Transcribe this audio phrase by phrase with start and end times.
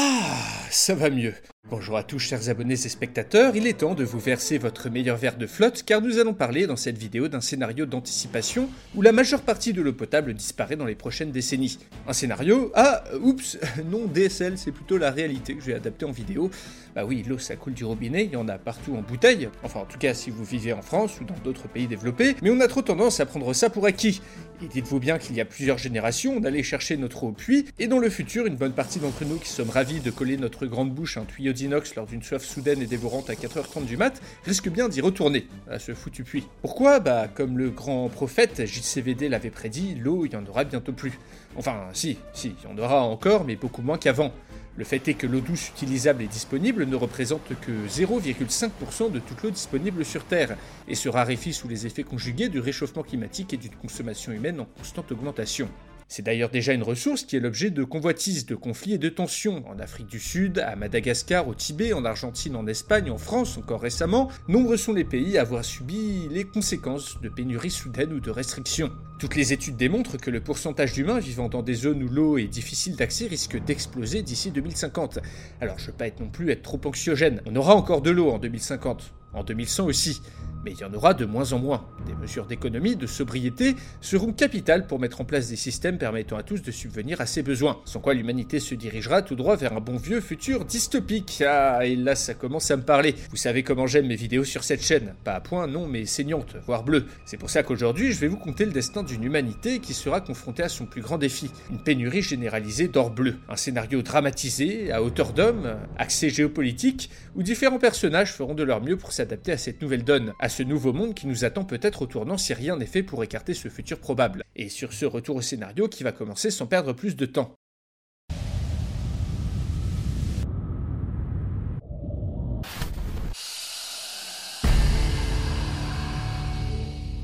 [0.00, 1.34] Ah, ça va mieux.
[1.70, 5.18] Bonjour à tous chers abonnés et spectateurs, il est temps de vous verser votre meilleur
[5.18, 9.12] verre de flotte car nous allons parler dans cette vidéo d'un scénario d'anticipation où la
[9.12, 11.78] majeure partie de l'eau potable disparaît dans les prochaines décennies.
[12.06, 13.58] Un scénario Ah, oups,
[13.90, 16.50] non DSL, c'est plutôt la réalité que je vais adapter en vidéo.
[16.94, 19.80] Bah oui, l'eau ça coule du robinet, il y en a partout en bouteille, enfin
[19.80, 22.60] en tout cas si vous vivez en France ou dans d'autres pays développés, mais on
[22.60, 24.22] a trop tendance à prendre ça pour acquis.
[24.64, 27.66] Et dites-vous bien qu'il y a plusieurs générations, on allait chercher notre eau au puits,
[27.78, 30.64] et dans le futur, une bonne partie d'entre nous qui sommes ravis de coller notre
[30.66, 31.52] grande bouche à un tuyau
[31.96, 35.78] lors d'une soif soudaine et dévorante à 4h30 du mat, risque bien d'y retourner, à
[35.78, 36.46] ce foutu puits.
[36.62, 37.00] Pourquoi?
[37.00, 41.18] Bah comme le grand prophète JCVD l'avait prédit, l'eau il y en aura bientôt plus.
[41.56, 44.32] Enfin si, si, il y en aura encore, mais beaucoup moins qu'avant.
[44.76, 49.42] Le fait est que l'eau douce utilisable et disponible ne représente que 0,5% de toute
[49.42, 53.56] l'eau disponible sur Terre et se raréfie sous les effets conjugués du réchauffement climatique et
[53.56, 55.68] d'une consommation humaine en constante augmentation.
[56.10, 59.62] C'est d'ailleurs déjà une ressource qui est l'objet de convoitises, de conflits et de tensions.
[59.68, 63.82] En Afrique du Sud, à Madagascar, au Tibet, en Argentine, en Espagne, en France encore
[63.82, 68.30] récemment, nombreux sont les pays à avoir subi les conséquences de pénuries soudaines ou de
[68.30, 68.90] restrictions.
[69.18, 72.46] Toutes les études démontrent que le pourcentage d'humains vivant dans des zones où l'eau est
[72.46, 75.18] difficile d'accès risque d'exploser d'ici 2050.
[75.60, 77.42] Alors je veux pas être non plus être trop anxiogène.
[77.44, 80.22] On aura encore de l'eau en 2050, en 2100 aussi
[80.64, 81.86] mais il y en aura de moins en moins.
[82.06, 86.42] Des mesures d'économie, de sobriété seront capitales pour mettre en place des systèmes permettant à
[86.42, 89.80] tous de subvenir à ses besoins, sans quoi l'humanité se dirigera tout droit vers un
[89.80, 91.42] bon vieux futur dystopique.
[91.46, 93.14] Ah, et là ça commence à me parler.
[93.30, 96.56] Vous savez comment j'aime mes vidéos sur cette chaîne, pas à point non mais saignante,
[96.66, 97.06] voire bleue.
[97.24, 100.62] C'est pour ça qu'aujourd'hui je vais vous conter le destin d'une humanité qui sera confrontée
[100.62, 103.36] à son plus grand défi, une pénurie généralisée d'or bleu.
[103.48, 108.96] Un scénario dramatisé, à hauteur d'homme, axé géopolitique, où différents personnages feront de leur mieux
[108.96, 112.38] pour s'adapter à cette nouvelle donne, ce nouveau monde qui nous attend peut-être au tournant
[112.38, 114.44] si rien n'est fait pour écarter ce futur probable.
[114.56, 117.54] Et sur ce retour au scénario qui va commencer sans perdre plus de temps.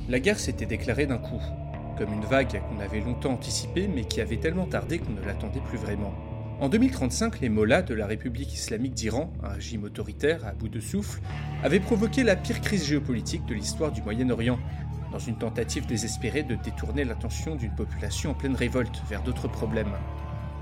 [0.09, 1.41] La guerre s'était déclarée d'un coup,
[1.97, 5.63] comme une vague qu'on avait longtemps anticipée mais qui avait tellement tardé qu'on ne l'attendait
[5.69, 6.34] plus vraiment.
[6.61, 10.79] En 2035, les mollahs de la République islamique d'Iran, un régime autoritaire à bout de
[10.79, 11.21] souffle,
[11.65, 14.61] avaient provoqué la pire crise géopolitique de l'histoire du Moyen-Orient,
[15.11, 19.95] dans une tentative désespérée de détourner l'attention d'une population en pleine révolte vers d'autres problèmes.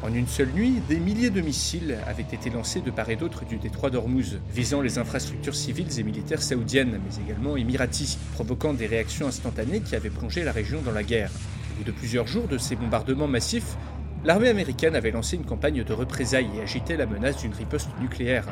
[0.03, 3.44] En une seule nuit, des milliers de missiles avaient été lancés de part et d'autre
[3.44, 8.86] du détroit d'Ormuz, visant les infrastructures civiles et militaires saoudiennes, mais également émiratis, provoquant des
[8.86, 11.30] réactions instantanées qui avaient plongé la région dans la guerre.
[11.30, 13.76] Au bout de plusieurs jours de ces bombardements massifs,
[14.25, 18.47] L'armée américaine avait lancé une campagne de représailles et agitait la menace d'une riposte nucléaire,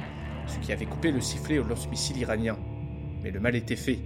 [0.48, 2.58] ce qui avait coupé le sifflet au lance-missile iranien.
[3.22, 4.00] Mais le mal était fait,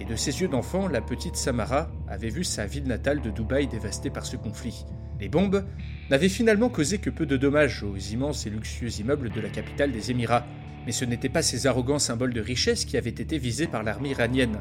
[0.00, 3.68] et de ses yeux d'enfant, la petite Samara avait vu sa ville natale de Dubaï
[3.68, 4.84] dévastée par ce conflit.
[5.20, 5.64] Les bombes
[6.10, 9.92] n'avaient finalement causé que peu de dommages aux immenses et luxueux immeubles de la capitale
[9.92, 10.44] des Émirats,
[10.86, 14.10] mais ce n'étaient pas ces arrogants symboles de richesse qui avaient été visés par l'armée
[14.10, 14.58] iranienne.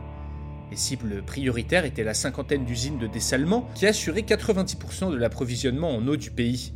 [0.72, 6.08] Les cibles prioritaires étaient la cinquantaine d'usines de dessalement qui assuraient 90% de l'approvisionnement en
[6.08, 6.74] eau du pays.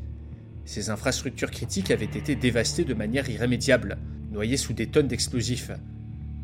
[0.66, 3.98] Ces infrastructures critiques avaient été dévastées de manière irrémédiable,
[4.32, 5.72] noyées sous des tonnes d'explosifs.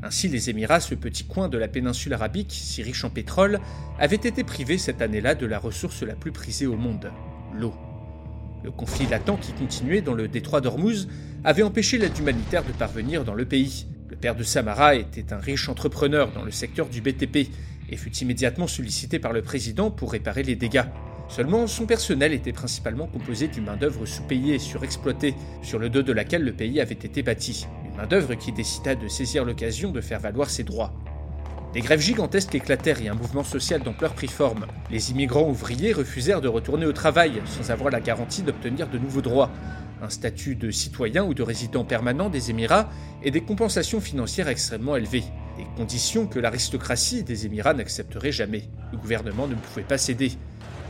[0.01, 3.59] Ainsi, les Émirats, ce petit coin de la péninsule arabique, si riche en pétrole,
[3.99, 7.11] avaient été privés cette année-là de la ressource la plus prisée au monde,
[7.53, 7.73] l'eau.
[8.63, 11.07] Le conflit latent qui continuait dans le détroit d'Ormuz
[11.43, 13.85] avait empêché l'aide humanitaire de parvenir dans le pays.
[14.15, 17.49] Le père de Samara était un riche entrepreneur dans le secteur du BTP
[17.89, 20.85] et fut immédiatement sollicité par le président pour réparer les dégâts.
[21.27, 26.13] Seulement, son personnel était principalement composé d'une main-d'œuvre sous-payée et surexploitée, sur le dos de
[26.13, 27.67] laquelle le pays avait été bâti.
[27.91, 30.93] Une main-d'œuvre qui décida de saisir l'occasion de faire valoir ses droits.
[31.73, 34.65] Des grèves gigantesques éclatèrent et un mouvement social d'ampleur prit forme.
[34.89, 39.21] Les immigrants ouvriers refusèrent de retourner au travail sans avoir la garantie d'obtenir de nouveaux
[39.21, 39.51] droits,
[40.01, 42.89] un statut de citoyen ou de résident permanent des Émirats
[43.23, 45.23] et des compensations financières extrêmement élevées,
[45.57, 48.69] des conditions que l'aristocratie des Émirats n'accepterait jamais.
[48.91, 50.33] Le gouvernement ne pouvait pas céder.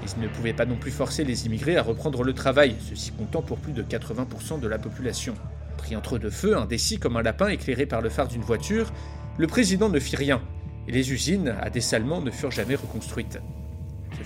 [0.04, 3.42] Il ne pouvait pas non plus forcer les immigrés à reprendre le travail, ceci comptant
[3.42, 5.34] pour plus de 80% de la population.
[5.78, 8.92] Pris entre deux feux, indécis comme un lapin éclairé par le phare d'une voiture,
[9.38, 10.42] le président ne fit rien,
[10.88, 13.40] et les usines à dessalement ne furent jamais reconstruites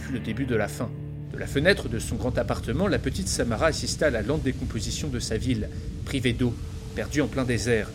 [0.09, 0.89] fut le début de la fin.
[1.33, 5.09] De la fenêtre de son grand appartement, la petite Samara assista à la lente décomposition
[5.09, 5.69] de sa ville,
[6.05, 6.53] privée d'eau,
[6.95, 7.89] perdue en plein désert.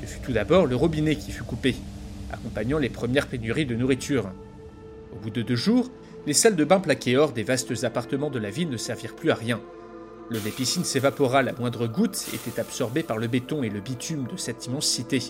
[0.00, 1.76] Ce fut tout d'abord le robinet qui fut coupé,
[2.32, 4.30] accompagnant les premières pénuries de nourriture.
[5.12, 5.90] Au bout de deux jours,
[6.26, 9.30] les salles de bain plaquées hors des vastes appartements de la ville ne servirent plus
[9.30, 9.60] à rien.
[10.30, 14.26] L'eau des piscines s'évapora, la moindre goutte était absorbée par le béton et le bitume
[14.30, 15.22] de cette immense cité,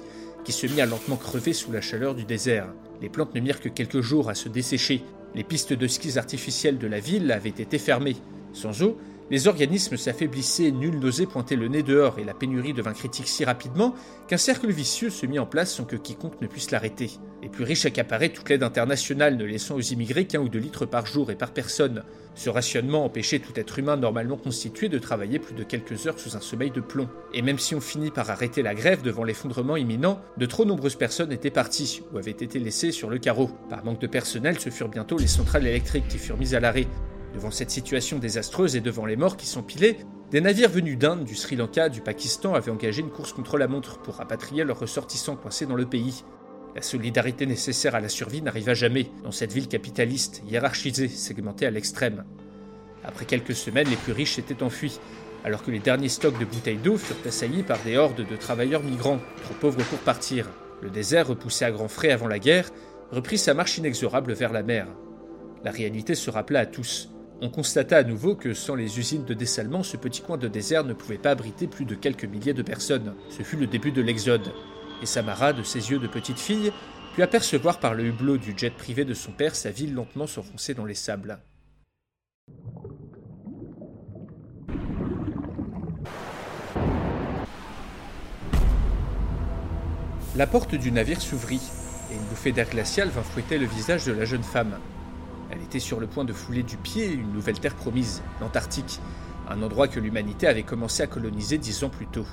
[0.44, 2.66] qui se mit à lentement crever sous la chaleur du désert.
[3.00, 5.04] Les plantes ne mirent que quelques jours à se dessécher.
[5.34, 8.16] Les pistes de skis artificielles de la ville avaient été fermées.
[8.52, 8.98] Sans eau,
[9.30, 13.44] les organismes s'affaiblissaient, nul n'osait pointer le nez dehors, et la pénurie devint critique si
[13.44, 13.94] rapidement
[14.26, 17.10] qu'un cercle vicieux se mit en place sans que quiconque ne puisse l'arrêter.
[17.42, 20.86] Les plus riches accaparaient toute l'aide internationale, ne laissant aux immigrés qu'un ou deux litres
[20.86, 22.02] par jour et par personne.
[22.34, 26.36] Ce rationnement empêchait tout être humain normalement constitué de travailler plus de quelques heures sous
[26.36, 27.08] un sommeil de plomb.
[27.34, 30.96] Et même si on finit par arrêter la grève devant l'effondrement imminent, de trop nombreuses
[30.96, 33.50] personnes étaient parties ou avaient été laissées sur le carreau.
[33.69, 36.86] Par manque de personnel, ce furent bientôt les centrales électriques qui furent mises à l'arrêt,
[37.34, 39.98] Devant cette situation désastreuse et devant les morts qui s'empilaient,
[40.30, 43.69] des navires venus d'Inde, du Sri Lanka, du Pakistan avaient engagé une course contre la
[43.69, 46.25] montre pour rapatrier leurs ressortissants coincés dans le pays.
[46.75, 51.70] La solidarité nécessaire à la survie n'arriva jamais dans cette ville capitaliste, hiérarchisée, segmentée à
[51.70, 52.25] l'extrême.
[53.04, 55.00] Après quelques semaines, les plus riches s'étaient enfuis,
[55.44, 58.82] alors que les derniers stocks de bouteilles d'eau furent assaillis par des hordes de travailleurs
[58.82, 60.46] migrants, trop pauvres pour partir.
[60.82, 62.70] Le désert, repoussé à grands frais avant la guerre,
[63.10, 64.86] reprit sa marche inexorable vers la mer.
[65.64, 67.08] La réalité se rappela à tous.
[67.40, 70.82] On constata à nouveau que sans les usines de dessalement, ce petit coin de désert
[70.82, 73.14] ne pouvait pas abriter plus de quelques milliers de personnes.
[73.31, 74.52] Ce fut le début de l'exode.
[75.02, 76.73] Et Samara, de ses yeux de petite fille,
[77.14, 80.75] put apercevoir par le hublot du jet privé de son père sa ville lentement s'enfoncer
[80.75, 81.38] dans les sables.
[90.34, 91.62] La porte du navire s'ouvrit,
[92.11, 94.79] et une bouffée d'air glacial vint fouetter le visage de la jeune femme.
[95.50, 99.00] Elle était sur le point de fouler du pied une nouvelle terre promise, l'Antarctique,
[99.48, 102.26] un endroit que l'humanité avait commencé à coloniser dix ans plus tôt.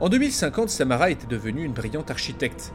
[0.00, 2.72] En 2050, Samara était devenue une brillante architecte.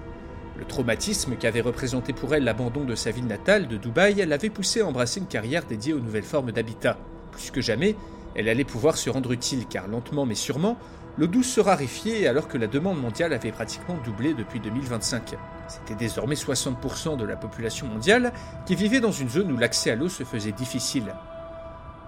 [0.57, 4.81] Le traumatisme qu'avait représenté pour elle l'abandon de sa ville natale, de Dubaï, l'avait poussée
[4.81, 6.97] à embrasser une carrière dédiée aux nouvelles formes d'habitat.
[7.31, 7.95] Plus que jamais,
[8.33, 10.77] elle allait pouvoir se rendre utile, car lentement mais sûrement,
[11.17, 15.35] l'eau douce se raréfiait alors que la demande mondiale avait pratiquement doublé depuis 2025.
[15.67, 18.33] C'était désormais 60% de la population mondiale
[18.65, 21.13] qui vivait dans une zone où l'accès à l'eau se faisait difficile.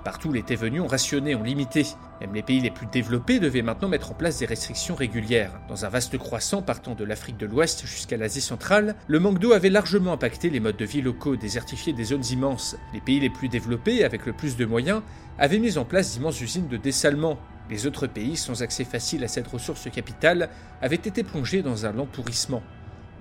[0.03, 1.85] Partout, les venus ont rationné, ont limité.
[2.21, 5.51] Même les pays les plus développés devaient maintenant mettre en place des restrictions régulières.
[5.67, 9.51] Dans un vaste croissant partant de l'Afrique de l'Ouest jusqu'à l'Asie centrale, le manque d'eau
[9.51, 12.77] avait largement impacté les modes de vie locaux, désertifié des zones immenses.
[12.93, 15.01] Les pays les plus développés, avec le plus de moyens,
[15.37, 17.37] avaient mis en place d'immenses usines de dessalement.
[17.69, 20.49] Les autres pays, sans accès facile à cette ressource capitale,
[20.81, 22.63] avaient été plongés dans un lent pourrissement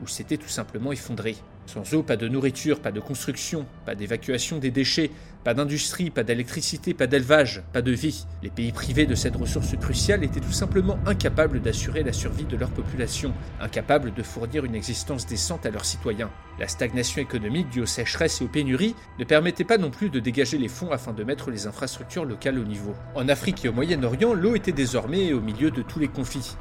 [0.02, 1.36] ou s'était tout simplement effondré.
[1.66, 5.10] Sans eau, pas de nourriture, pas de construction, pas d'évacuation des déchets,
[5.44, 8.24] pas d'industrie, pas d'électricité, pas d'élevage, pas de vie.
[8.42, 12.56] Les pays privés de cette ressource cruciale étaient tout simplement incapables d'assurer la survie de
[12.56, 16.30] leur population, incapables de fournir une existence décente à leurs citoyens.
[16.58, 20.20] La stagnation économique due aux sécheresses et aux pénuries ne permettait pas non plus de
[20.20, 22.94] dégager les fonds afin de mettre les infrastructures locales au niveau.
[23.14, 26.56] En Afrique et au Moyen-Orient, l'eau était désormais au milieu de tous les conflits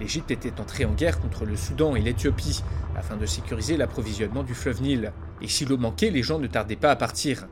[0.00, 2.62] l'Égypte était entrée en guerre contre le Soudan et l'Éthiopie
[2.96, 5.12] afin de sécuriser l'approvisionnement du fleuve Nil.
[5.42, 7.46] Et si l'eau manquait, les gens ne tardaient pas à partir.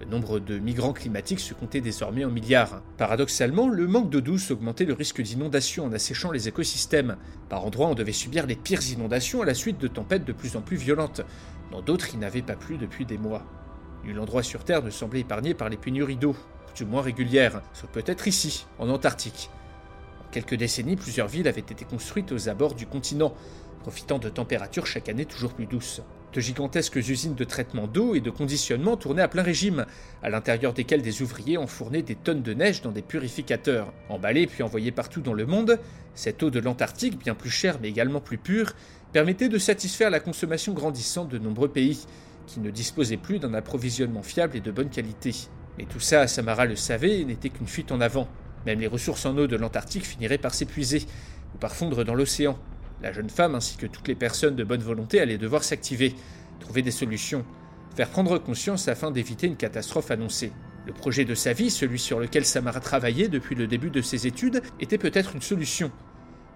[0.00, 2.82] Le nombre de migrants climatiques se comptait désormais en milliards.
[2.98, 7.16] Paradoxalement, le manque d'eau douce augmentait le risque d'inondation en asséchant les écosystèmes.
[7.48, 10.56] Par endroits, on devait subir les pires inondations à la suite de tempêtes de plus
[10.56, 11.22] en plus violentes.
[11.72, 13.44] Dans d'autres, il n'avait pas plu depuis des mois.
[14.04, 16.36] Nul endroit sur Terre ne semblait épargné par les pénuries d'eau,
[16.76, 19.50] du moins régulières, sauf peut-être ici, en Antarctique
[20.36, 23.32] quelques décennies, plusieurs villes avaient été construites aux abords du continent,
[23.80, 26.02] profitant de températures chaque année toujours plus douces.
[26.34, 29.86] De gigantesques usines de traitement d'eau et de conditionnement tournaient à plein régime,
[30.22, 33.94] à l'intérieur desquelles des ouvriers enfournaient des tonnes de neige dans des purificateurs.
[34.10, 35.78] Emballée puis envoyée partout dans le monde,
[36.14, 38.74] cette eau de l'Antarctique, bien plus chère mais également plus pure,
[39.14, 42.04] permettait de satisfaire la consommation grandissante de nombreux pays,
[42.46, 45.34] qui ne disposaient plus d'un approvisionnement fiable et de bonne qualité.
[45.78, 48.28] Mais tout ça, Samara le savait, n'était qu'une fuite en avant.
[48.66, 51.06] Même les ressources en eau de l'Antarctique finiraient par s'épuiser
[51.54, 52.58] ou par fondre dans l'océan.
[53.00, 56.14] La jeune femme ainsi que toutes les personnes de bonne volonté allaient devoir s'activer,
[56.58, 57.44] trouver des solutions,
[57.94, 60.52] faire prendre conscience afin d'éviter une catastrophe annoncée.
[60.84, 64.26] Le projet de sa vie, celui sur lequel Samara travaillait depuis le début de ses
[64.26, 65.92] études, était peut-être une solution.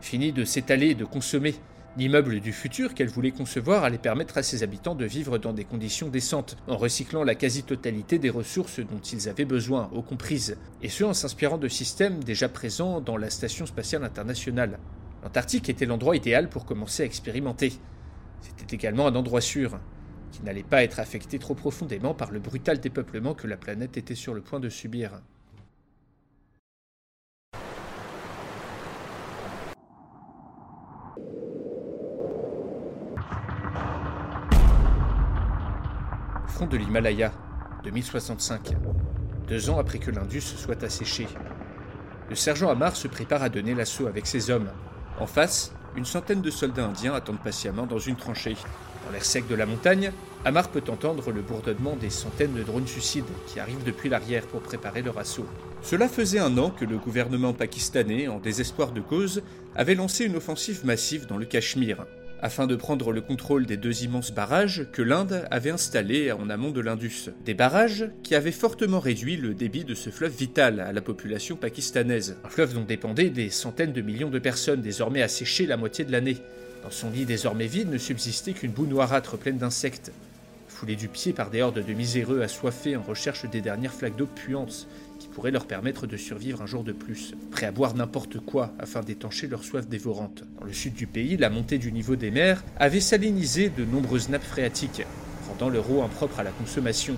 [0.01, 1.55] Fini de s'étaler et de consommer,
[1.97, 5.65] L'immeuble du futur qu'elle voulait concevoir allait permettre à ses habitants de vivre dans des
[5.65, 10.89] conditions décentes, en recyclant la quasi-totalité des ressources dont ils avaient besoin, aux comprises, et
[10.89, 14.79] ce en s'inspirant de systèmes déjà présents dans la Station spatiale internationale.
[15.25, 17.73] L'Antarctique était l'endroit idéal pour commencer à expérimenter.
[18.41, 19.81] C'était également un endroit sûr.
[20.31, 24.15] qui n'allait pas être affecté trop profondément par le brutal dépeuplement que la planète était
[24.15, 25.21] sur le point de subir.
[36.69, 37.33] De l'Himalaya,
[37.85, 38.77] 2065,
[39.49, 41.27] deux ans après que l'Indus soit asséché.
[42.29, 44.69] Le sergent Amar se prépare à donner l'assaut avec ses hommes.
[45.19, 48.57] En face, une centaine de soldats indiens attendent patiemment dans une tranchée.
[49.07, 50.13] Dans l'air sec de la montagne,
[50.45, 54.61] Amar peut entendre le bourdonnement des centaines de drones suicides qui arrivent depuis l'arrière pour
[54.61, 55.47] préparer leur assaut.
[55.81, 59.43] Cela faisait un an que le gouvernement pakistanais, en désespoir de cause,
[59.75, 62.05] avait lancé une offensive massive dans le Cachemire,
[62.43, 66.71] afin de prendre le contrôle des deux immenses barrages que l'Inde avait installés en amont
[66.71, 67.31] de l'Indus.
[67.45, 71.57] Des barrages qui avaient fortement réduit le débit de ce fleuve vital à la population
[71.57, 72.37] pakistanaise.
[72.45, 76.13] Un fleuve dont dépendaient des centaines de millions de personnes désormais asséchées la moitié de
[76.13, 76.39] l'année.
[76.83, 80.13] Dans son lit désormais vide ne subsistait qu'une boue noirâtre pleine d'insectes,
[80.69, 84.27] foulée du pied par des hordes de miséreux assoiffés en recherche des dernières flaques d'eau
[84.27, 84.87] puantes
[85.21, 88.73] qui pourraient leur permettre de survivre un jour de plus, prêts à boire n'importe quoi
[88.79, 90.43] afin d'étancher leur soif dévorante.
[90.59, 94.31] Dans le sud du pays, la montée du niveau des mers avait salinisé de nombreuses
[94.31, 95.03] nappes phréatiques,
[95.47, 97.17] rendant leur eau impropre à la consommation,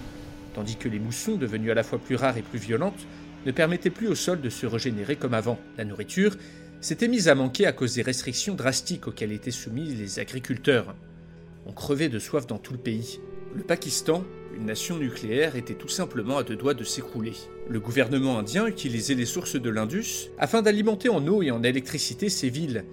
[0.53, 3.07] tandis que les moussons, devenus à la fois plus rares et plus violentes,
[3.47, 5.59] ne permettaient plus au sol de se régénérer comme avant.
[5.79, 6.37] La nourriture
[6.81, 10.97] s'était mise à manquer à cause des restrictions drastiques auxquelles étaient soumis les agriculteurs.
[11.67, 13.21] On crevait de soif dans tout le pays.
[13.55, 14.25] Le Pakistan,
[14.57, 17.35] une nation nucléaire, était tout simplement à deux doigts de s'écrouler.
[17.69, 22.31] Le gouvernement indien utilisait les sources de l'Indus afin d'alimenter en eau et en électricité
[22.31, 22.87] ses villes.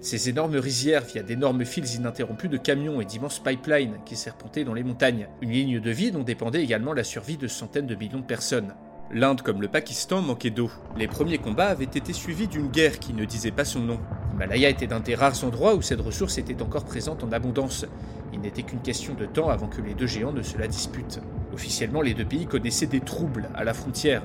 [0.00, 4.72] Ces énormes rizières via d'énormes fils ininterrompus de camions et d'immenses pipelines qui serpentaient dans
[4.72, 5.28] les montagnes.
[5.42, 8.74] Une ligne de vie dont dépendait également la survie de centaines de millions de personnes.
[9.12, 10.70] L'Inde comme le Pakistan manquaient d'eau.
[10.96, 14.00] Les premiers combats avaient été suivis d'une guerre qui ne disait pas son nom.
[14.32, 17.86] L'Himalaya était d'un des rares endroits où cette ressource était encore présente en abondance.
[18.32, 21.20] Il n'était qu'une question de temps avant que les deux géants ne se la disputent.
[21.52, 24.22] Officiellement, les deux pays connaissaient des troubles à la frontière.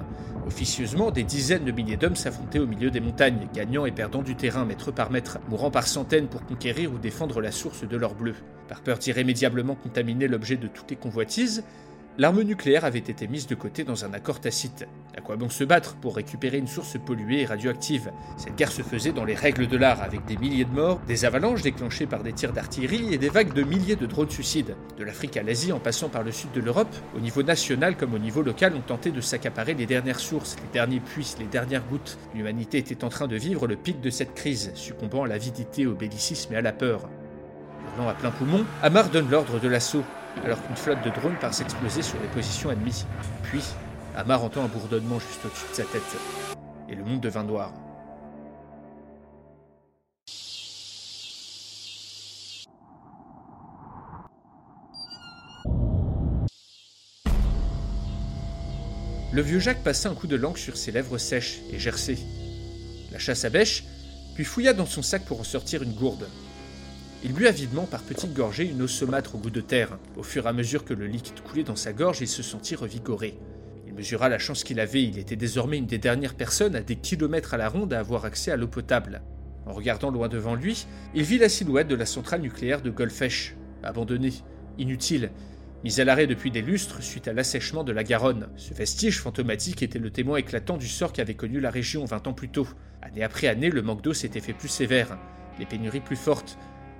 [0.48, 4.36] Officieusement, des dizaines de milliers d'hommes s'affrontaient au milieu des montagnes, gagnant et perdant du
[4.36, 8.16] terrain mètre par mètre, mourant par centaines pour conquérir ou défendre la source de leur
[8.16, 8.34] bleu.
[8.68, 11.64] Par peur d'irrémédiablement contaminer l'objet de toutes les convoitises,
[12.22, 14.86] L'arme nucléaire avait été mise de côté dans un accord tacite.
[15.18, 18.12] À quoi bon se battre pour récupérer une source polluée et radioactive?
[18.38, 21.26] Cette guerre se faisait dans les règles de l'art, avec des milliers de morts, des
[21.26, 24.76] avalanches déclenchées par des tirs d'artillerie et des vagues de milliers de drones suicides.
[25.00, 28.14] De l'Afrique à l'Asie en passant par le sud de l'Europe, au niveau national comme
[28.14, 31.88] au niveau local, on tentait de s'accaparer les dernières sources, les derniers puits, les dernières
[31.88, 32.20] gouttes.
[32.36, 35.96] L'humanité était en train de vivre le pic de cette crise, succombant à l'avidité, au
[35.96, 37.10] bellicisme et à la peur.
[37.98, 40.04] Hurlant à plein poumon, Amar donne l'ordre de l'assaut
[40.44, 43.06] alors qu'une flotte de drones part s'exploser sur les positions ennemies.
[43.44, 43.64] Puis,
[44.16, 46.18] Amar entend un bourdonnement juste au-dessus de sa tête,
[46.90, 47.72] et le monde devint noir.
[59.34, 62.20] Le vieux Jacques passa un coup de langue sur ses lèvres sèches et gercées.
[63.14, 63.86] La chasse à bêche,
[64.36, 66.28] puis fouilla dans son sac pour en sortir une gourde.
[67.24, 70.00] Il but avidement par petites gorgées une eau saumâtre au goût de terre.
[70.18, 72.74] Au fur et à mesure que le liquide coulait dans sa gorge, il se sentit
[72.76, 73.38] revigoré.
[73.86, 76.96] Il mesura la chance qu'il avait, il était désormais une des dernières personnes à des
[76.96, 79.22] kilomètres à la ronde à avoir accès à l'eau potable.
[79.68, 83.56] En regardant loin devant lui, il vit la silhouette de la centrale nucléaire de Golfech,
[83.84, 84.34] abandonnée,
[84.80, 85.30] inutile,
[85.84, 88.50] mise à l'arrêt depuis des lustres suite à l'assèchement de la Garonne.
[88.56, 92.34] Ce vestige fantomatique était le témoin éclatant du sort qu'avait connu la région 20 ans
[92.34, 92.68] plus tôt.
[93.04, 95.20] Année après année, le manque d'eau s'était fait plus sévère,
[95.60, 96.58] les pénuries plus fortes,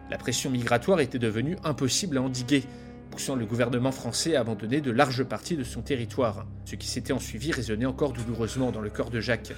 [0.10, 2.64] la pression migratoire était devenue impossible à endiguer,
[3.12, 6.46] poussant le gouvernement français à abandonner de larges parties de son territoire.
[6.66, 9.54] Ce qui s'était ensuivi résonnait encore douloureusement dans le corps de Jacques.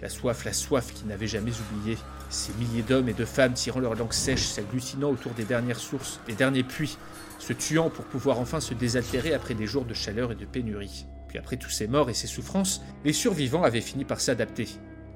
[0.00, 1.98] La soif, la soif qu'il n'avait jamais oubliée.
[2.30, 6.20] Ces milliers d'hommes et de femmes tirant leur langue sèche, s'agglutinant autour des dernières sources,
[6.26, 6.96] des derniers puits,
[7.38, 11.06] se tuant pour pouvoir enfin se désaltérer après des jours de chaleur et de pénurie.
[11.28, 14.68] Puis après tous ces morts et ces souffrances, les survivants avaient fini par s'adapter.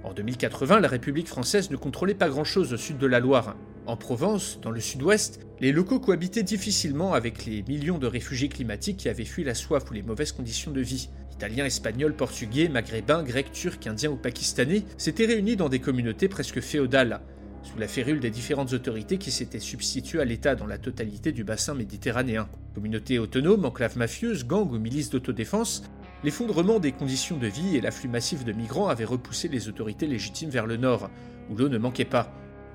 [0.04, 3.54] En 2080, la République française ne contrôlait pas grand-chose au sud de la Loire.
[3.86, 8.98] En Provence, dans le sud-ouest, les locaux cohabitaient difficilement avec les millions de réfugiés climatiques
[8.98, 11.08] qui avaient fui la soif ou les mauvaises conditions de vie.
[11.32, 16.60] Italiens, Espagnols, Portugais, Maghrébins, Grecs, Turcs, Indiens ou Pakistanais s'étaient réunis dans des communautés presque
[16.60, 17.20] féodales,
[17.64, 21.42] sous la férule des différentes autorités qui s'étaient substituées à l'État dans la totalité du
[21.42, 22.48] bassin méditerranéen.
[22.74, 25.82] Communautés autonomes, enclaves mafieuses, gangs ou milices d'autodéfense,
[26.24, 30.50] L'effondrement des conditions de vie et l'afflux massif de migrants avaient repoussé les autorités légitimes
[30.50, 31.10] vers le nord,
[31.50, 32.32] où l'eau ne manquait pas.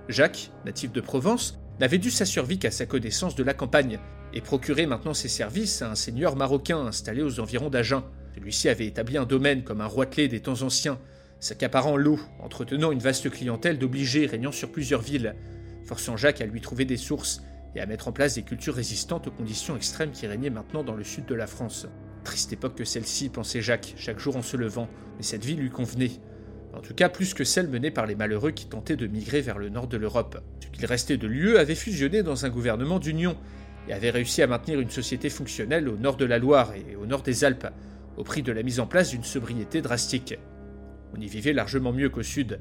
[0.09, 3.99] Jacques, natif de Provence, n'avait dû sa survie qu'à sa connaissance de la campagne,
[4.33, 8.03] et procurait maintenant ses services à un seigneur marocain installé aux environs d'Agen.
[8.35, 10.99] Celui-ci avait établi un domaine comme un roitelet des temps anciens,
[11.39, 15.35] s'accaparant l'eau, entretenant une vaste clientèle d'obligés régnant sur plusieurs villes,
[15.85, 17.41] forçant Jacques à lui trouver des sources
[17.75, 20.95] et à mettre en place des cultures résistantes aux conditions extrêmes qui régnaient maintenant dans
[20.95, 21.87] le sud de la France.
[22.23, 25.69] Triste époque que celle-ci, pensait Jacques, chaque jour en se levant, mais cette vie lui
[25.69, 26.11] convenait.
[26.77, 29.57] En tout cas, plus que celle menée par les malheureux qui tentaient de migrer vers
[29.57, 30.39] le nord de l'Europe.
[30.59, 33.35] Ce qu'il restait de l'UE avait fusionné dans un gouvernement d'union
[33.89, 37.07] et avait réussi à maintenir une société fonctionnelle au nord de la Loire et au
[37.07, 37.67] nord des Alpes,
[38.15, 40.37] au prix de la mise en place d'une sobriété drastique.
[41.17, 42.59] On y vivait largement mieux qu'au sud,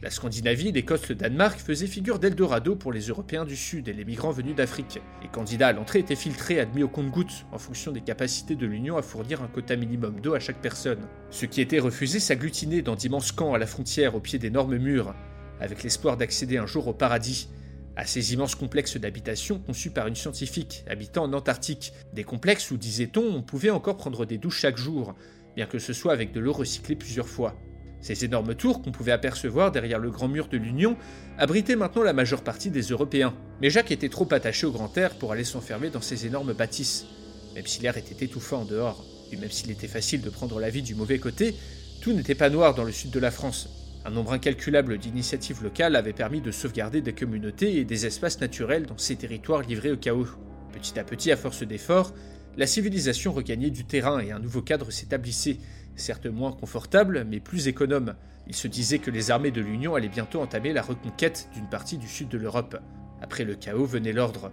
[0.00, 4.04] la Scandinavie, l'Écosse, le Danemark faisaient figure d'Eldorado pour les Européens du Sud et les
[4.04, 5.00] migrants venus d'Afrique.
[5.22, 8.96] Les candidats à l'entrée étaient filtrés, admis au compte-gouttes, en fonction des capacités de l'Union
[8.96, 11.00] à fournir un quota minimum d'eau à chaque personne.
[11.30, 15.16] Ceux qui étaient refusés s'agglutinaient dans d'immenses camps à la frontière au pied d'énormes murs,
[15.60, 17.48] avec l'espoir d'accéder un jour au paradis,
[17.96, 21.92] à ces immenses complexes d'habitation conçus par une scientifique habitant en Antarctique.
[22.12, 25.16] Des complexes où, disait-on, on pouvait encore prendre des douches chaque jour,
[25.56, 27.56] bien que ce soit avec de l'eau recyclée plusieurs fois.
[28.00, 30.96] Ces énormes tours qu'on pouvait apercevoir derrière le grand mur de l'Union
[31.36, 33.34] abritaient maintenant la majeure partie des Européens.
[33.60, 37.06] Mais Jacques était trop attaché au grand air pour aller s'enfermer dans ces énormes bâtisses.
[37.54, 40.70] Même si l'air était étouffant en dehors, et même s'il était facile de prendre la
[40.70, 41.54] vie du mauvais côté,
[42.00, 43.68] tout n'était pas noir dans le sud de la France.
[44.04, 48.86] Un nombre incalculable d'initiatives locales avait permis de sauvegarder des communautés et des espaces naturels
[48.86, 50.28] dans ces territoires livrés au chaos.
[50.72, 52.14] Petit à petit, à force d'efforts,
[52.56, 55.58] la civilisation regagnait du terrain et un nouveau cadre s'établissait,
[55.98, 58.14] certes moins confortable, mais plus économe.
[58.46, 61.98] Il se disait que les armées de l'Union allaient bientôt entamer la reconquête d'une partie
[61.98, 62.78] du sud de l'Europe.
[63.20, 64.52] Après le chaos venait l'ordre,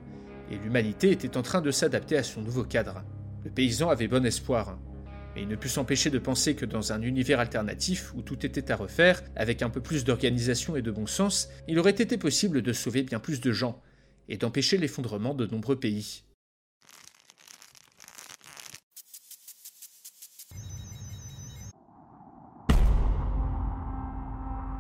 [0.52, 3.04] et l'humanité était en train de s'adapter à son nouveau cadre.
[3.44, 4.78] Le paysan avait bon espoir,
[5.36, 8.72] mais il ne put s'empêcher de penser que dans un univers alternatif où tout était
[8.72, 12.62] à refaire, avec un peu plus d'organisation et de bon sens, il aurait été possible
[12.62, 13.82] de sauver bien plus de gens,
[14.30, 16.24] et d'empêcher l'effondrement de nombreux pays.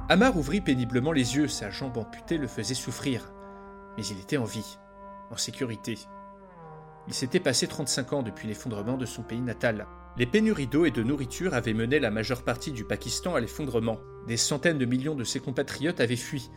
[0.07, 3.33] Amar ouvrit péniblement les yeux, sa jambe amputée le faisait souffrir.
[3.97, 4.77] Mais il était en vie,
[5.31, 5.97] en sécurité.
[7.07, 9.87] Il s'était passé 35 ans depuis l'effondrement de son pays natal.
[10.15, 13.97] Les pénuries d'eau et de nourriture avaient mené la majeure partie du Pakistan à l'effondrement.
[14.27, 16.51] Des centaines de millions de ses compatriotes avaient fui.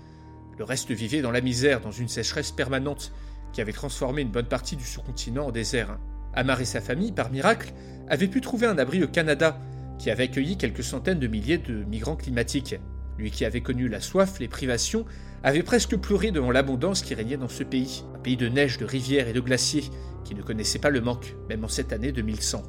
[0.58, 3.12] Le reste vivait dans la misère, dans une sécheresse permanente
[3.54, 5.98] qui avait transformé une bonne partie du sous-continent en désert.
[6.34, 7.72] Amar et sa famille, par miracle,
[8.08, 9.58] avaient pu trouver un abri au Canada,
[9.98, 12.76] qui avait accueilli quelques centaines de milliers de migrants climatiques.
[13.18, 15.04] Lui qui avait connu la soif, les privations,
[15.42, 18.84] avait presque pleuré devant l'abondance qui régnait dans ce pays, un pays de neige, de
[18.84, 19.84] rivières et de glaciers,
[20.24, 22.62] qui ne connaissait pas le manque, même en cette année 2100.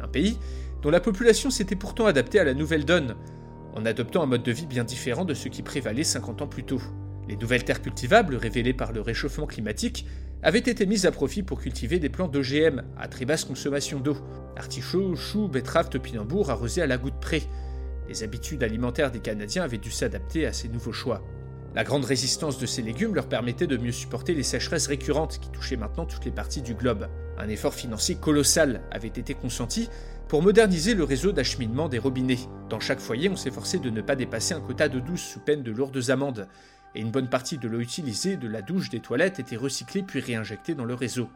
[0.00, 0.38] Un pays
[0.82, 3.14] dont la population s'était pourtant adaptée à la nouvelle donne,
[3.74, 6.64] en adoptant un mode de vie bien différent de ce qui prévalait 50 ans plus
[6.64, 6.82] tôt.
[7.28, 10.06] Les nouvelles terres cultivables, révélées par le réchauffement climatique,
[10.42, 14.16] avaient été mises à profit pour cultiver des plantes d'OGM à très basse consommation d'eau,
[14.56, 17.42] artichauts, choux, betteraves, topinambours arrosés à la goutte près,
[18.12, 21.22] les habitudes alimentaires des Canadiens avaient dû s'adapter à ces nouveaux choix.
[21.74, 25.48] La grande résistance de ces légumes leur permettait de mieux supporter les sécheresses récurrentes qui
[25.50, 27.08] touchaient maintenant toutes les parties du globe.
[27.38, 29.88] Un effort financier colossal avait été consenti
[30.28, 32.40] pour moderniser le réseau d'acheminement des robinets.
[32.68, 35.62] Dans chaque foyer, on s'efforçait de ne pas dépasser un quota de douce sous peine
[35.62, 36.48] de lourdes amendes,
[36.94, 40.20] et une bonne partie de l'eau utilisée de la douche des toilettes était recyclée puis
[40.20, 41.30] réinjectée dans le réseau.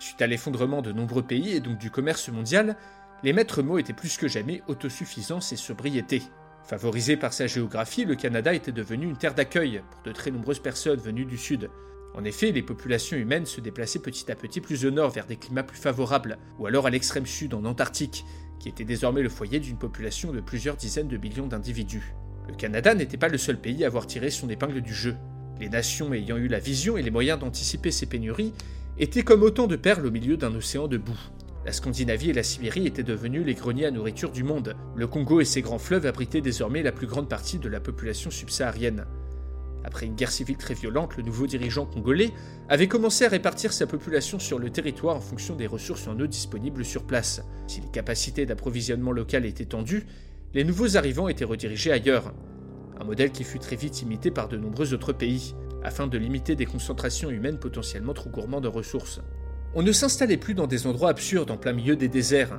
[0.00, 2.76] Suite à l'effondrement de nombreux pays et donc du commerce mondial,
[3.24, 6.22] les maîtres mots étaient plus que jamais autosuffisance et sobriété.
[6.64, 10.60] Favorisé par sa géographie, le Canada était devenu une terre d'accueil pour de très nombreuses
[10.60, 11.70] personnes venues du Sud.
[12.14, 15.36] En effet, les populations humaines se déplaçaient petit à petit plus au nord vers des
[15.36, 18.24] climats plus favorables, ou alors à l'extrême sud en Antarctique,
[18.60, 22.14] qui était désormais le foyer d'une population de plusieurs dizaines de millions d'individus.
[22.48, 25.16] Le Canada n'était pas le seul pays à avoir tiré son épingle du jeu.
[25.60, 28.54] Les nations ayant eu la vision et les moyens d'anticiper ces pénuries
[28.98, 31.18] étaient comme autant de perles au milieu d'un océan de boue.
[31.64, 34.76] La Scandinavie et la Sibérie étaient devenus les greniers à nourriture du monde.
[34.94, 38.30] Le Congo et ses grands fleuves abritaient désormais la plus grande partie de la population
[38.30, 39.04] subsaharienne.
[39.84, 42.30] Après une guerre civile très violente, le nouveau dirigeant congolais
[42.68, 46.26] avait commencé à répartir sa population sur le territoire en fonction des ressources en eau
[46.26, 47.42] disponibles sur place.
[47.66, 50.06] Si les capacités d'approvisionnement local étaient tendues,
[50.54, 52.32] les nouveaux arrivants étaient redirigés ailleurs.
[53.00, 56.56] Un modèle qui fut très vite imité par de nombreux autres pays, afin de limiter
[56.56, 59.20] des concentrations humaines potentiellement trop gourmandes de ressources.
[59.74, 62.58] On ne s'installait plus dans des endroits absurdes en plein milieu des déserts.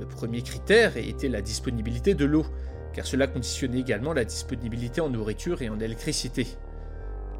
[0.00, 2.46] Le premier critère était la disponibilité de l'eau,
[2.94, 6.46] car cela conditionnait également la disponibilité en nourriture et en électricité.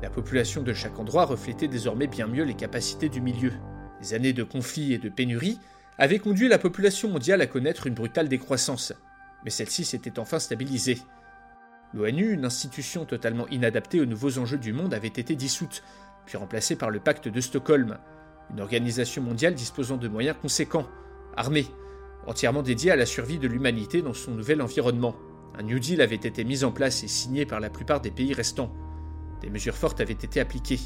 [0.02, 3.52] La population de chaque endroit reflétait désormais bien mieux les capacités du milieu.
[4.02, 5.58] Les années de conflits et de pénuries
[5.96, 8.92] avaient conduit la population mondiale à connaître une brutale décroissance,
[9.44, 10.98] mais celle-ci s'était enfin stabilisée.
[11.94, 15.82] L'ONU, une institution totalement inadaptée aux nouveaux enjeux du monde, avait été dissoute,
[16.26, 17.96] puis remplacée par le pacte de Stockholm,
[18.52, 20.86] une organisation mondiale disposant de moyens conséquents,
[21.36, 21.66] armée,
[22.26, 25.16] entièrement dédiée à la survie de l'humanité dans son nouvel environnement.
[25.58, 28.34] Un New Deal avait été mis en place et signé par la plupart des pays
[28.34, 28.72] restants.
[29.40, 30.80] Des mesures fortes avaient été appliquées.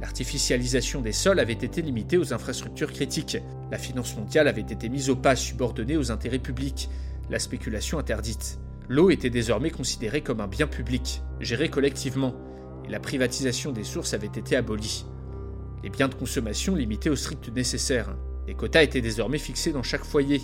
[0.00, 3.38] L'artificialisation des sols avait été limitée aux infrastructures critiques.
[3.70, 6.88] La finance mondiale avait été mise au pas, subordonnée aux intérêts publics.
[7.30, 8.58] La spéculation interdite.
[8.88, 12.34] L'eau était désormais considérée comme un bien public, géré collectivement,
[12.86, 15.04] et la privatisation des sources avait été abolie.
[15.82, 18.16] Les biens de consommation limités au strict nécessaire.
[18.46, 20.40] Les quotas étaient désormais fixés dans chaque foyer.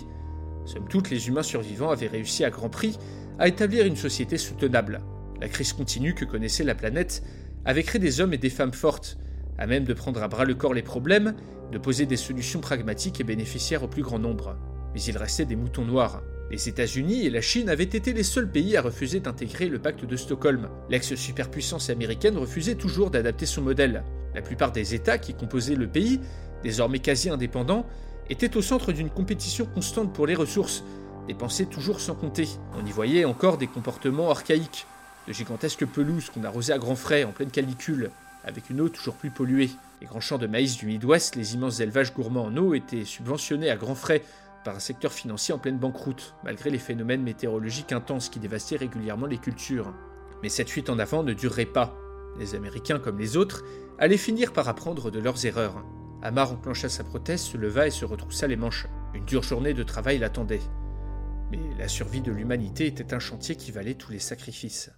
[0.65, 2.97] Somme toute, les humains survivants avaient réussi à grand prix
[3.37, 5.01] à établir une société soutenable.
[5.41, 7.23] La crise continue que connaissait la planète
[7.65, 9.17] avait créé des hommes et des femmes fortes,
[9.57, 11.35] à même de prendre à bras le corps les problèmes,
[11.71, 14.55] de poser des solutions pragmatiques et bénéficiaires au plus grand nombre.
[14.93, 16.21] Mais il restait des moutons noirs.
[16.51, 20.05] Les États-Unis et la Chine avaient été les seuls pays à refuser d'intégrer le pacte
[20.05, 20.69] de Stockholm.
[20.89, 24.03] L'ex-superpuissance américaine refusait toujours d'adapter son modèle.
[24.35, 26.19] La plupart des États qui composaient le pays,
[26.61, 27.85] désormais quasi indépendants,
[28.29, 30.83] étaient au centre d'une compétition constante pour les ressources,
[31.27, 32.49] dépensées toujours sans compter.
[32.77, 34.87] On y voyait encore des comportements archaïques,
[35.29, 38.11] de gigantesques pelouses qu'on arrosait à grands frais en pleine calicule,
[38.43, 39.69] avec une eau toujours plus polluée.
[40.01, 43.69] Les grands champs de maïs du Midwest, les immenses élevages gourmands en eau étaient subventionnés
[43.69, 44.21] à grands frais
[44.65, 49.27] par un secteur financier en pleine banqueroute, malgré les phénomènes météorologiques intenses qui dévastaient régulièrement
[49.27, 49.93] les cultures.
[50.43, 51.95] Mais cette fuite en avant ne durerait pas.
[52.37, 53.63] Les Américains, comme les autres,
[53.99, 55.83] allaient finir par apprendre de leurs erreurs.
[56.21, 58.87] Amar enclencha sa prothèse, se leva et se retroussa les manches.
[59.13, 60.61] Une dure journée de travail l'attendait.
[61.51, 64.91] Mais la survie de l'humanité était un chantier qui valait tous les sacrifices.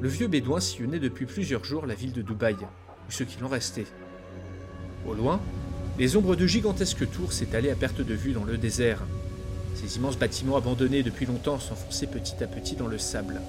[0.00, 2.56] Le vieux bédouin sillonnait depuis plusieurs jours la ville de Dubaï,
[3.12, 3.86] ou ce qu'il en restait.
[5.06, 5.40] Au loin,
[5.98, 9.02] les ombres de gigantesques tours s'étalaient à perte de vue dans le désert.
[9.74, 13.40] Ces immenses bâtiments abandonnés depuis longtemps s'enfonçaient petit à petit dans le sable.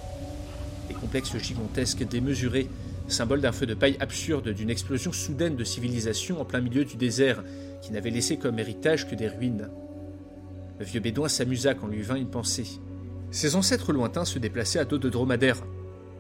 [0.90, 2.68] Des complexes gigantesques démesurés,
[3.08, 6.98] symboles d'un feu de paille absurde, d'une explosion soudaine de civilisation en plein milieu du
[6.98, 7.44] désert,
[7.82, 9.70] qui n'avait laissé comme héritage que des ruines.
[10.80, 12.80] Le vieux bédouin s'amusa quand lui vint une pensée.
[13.32, 15.64] Ses ancêtres lointains se déplaçaient à dos de dromadaire,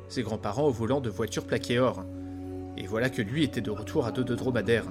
[0.07, 2.05] ses grands-parents au volant de voitures plaquées or.
[2.77, 4.85] Et voilà que lui était de retour à dos de dromadaire.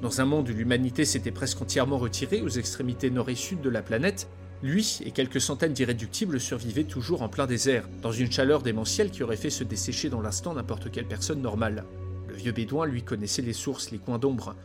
[0.00, 3.70] Dans un monde où l'humanité s'était presque entièrement retirée aux extrémités nord et sud de
[3.70, 4.28] la planète,
[4.62, 9.22] lui et quelques centaines d'irréductibles survivaient toujours en plein désert, dans une chaleur démentielle qui
[9.22, 11.84] aurait fait se dessécher dans l'instant n'importe quelle personne normale.
[12.28, 14.56] Le vieux bédouin, lui, connaissait les sources, les coins d'ombre,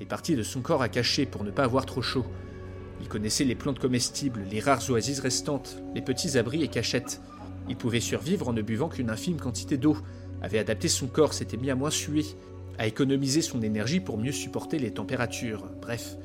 [0.00, 2.26] les parties de son corps à cacher pour ne pas avoir trop chaud.
[3.00, 7.20] Il connaissait les plantes comestibles, les rares oasis restantes, les petits abris et cachettes,
[7.68, 9.96] il pouvait survivre en ne buvant qu'une infime quantité d'eau,
[10.42, 12.26] avait adapté son corps, s'était mis à moins suer,
[12.76, 15.64] à économiser son énergie pour mieux supporter les températures.
[15.80, 16.16] Bref,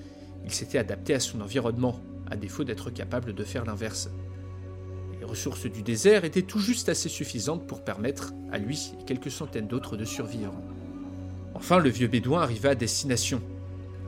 [0.44, 4.10] il s'était adapté à son environnement, à défaut d'être capable de faire l'inverse.
[5.20, 9.32] Les ressources du désert étaient tout juste assez suffisantes pour permettre à lui et quelques
[9.32, 10.54] centaines d'autres de survivre.
[11.54, 13.42] Enfin, le vieux bédouin arriva à destination.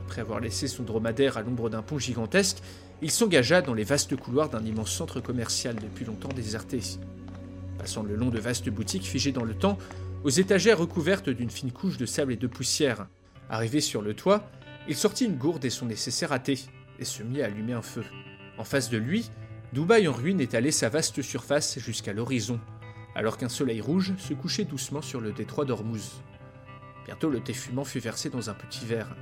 [0.06, 2.58] Après avoir laissé son dromadaire à l'ombre d'un pont gigantesque,
[3.02, 6.80] il s'engagea dans les vastes couloirs d'un immense centre commercial depuis longtemps déserté
[7.80, 9.78] passant le long de vastes boutiques figées dans le temps,
[10.22, 13.06] aux étagères recouvertes d'une fine couche de sable et de poussière.
[13.48, 14.50] Arrivé sur le toit,
[14.86, 16.58] il sortit une gourde et son nécessaire à thé,
[16.98, 18.04] et se mit à allumer un feu.
[18.58, 19.30] En face de lui,
[19.72, 22.60] Dubaï en ruine étalait sa vaste surface jusqu'à l'horizon,
[23.14, 26.20] alors qu'un soleil rouge se couchait doucement sur le détroit d'Ormuz.
[27.06, 29.16] Bientôt le thé fumant fut versé dans un petit verre.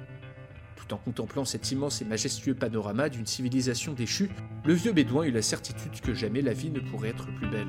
[0.74, 4.30] Tout en contemplant cet immense et majestueux panorama d'une civilisation déchue,
[4.64, 7.68] le vieux bédouin eut la certitude que jamais la vie ne pourrait être plus belle.